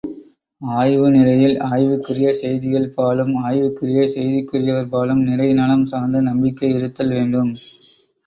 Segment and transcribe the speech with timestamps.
[0.61, 7.53] ஆய்வு நிலையில் ஆய்வுக்குரிய செய்திகள் பாலும் ஆய்வுக்குரிய செய்திக்குரியர்பாலும் நிறை நலம் சார்ந்த நம்பிக்கை இருத்தல் வேண்டும்.